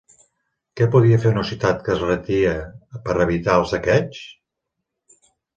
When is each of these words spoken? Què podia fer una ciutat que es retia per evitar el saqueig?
Què 0.79 0.87
podia 0.95 1.19
fer 1.25 1.33
una 1.33 1.43
ciutat 1.49 1.83
que 1.87 1.93
es 1.95 2.01
retia 2.07 2.55
per 3.05 3.19
evitar 3.27 3.59
el 3.63 3.69
saqueig? 3.75 4.21